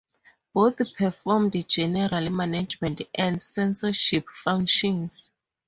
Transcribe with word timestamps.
Both 0.55 0.95
performed 0.97 1.55
general 1.69 2.31
management 2.31 3.03
and 3.13 3.39
censorship 3.39 4.25
functions. 4.33 5.31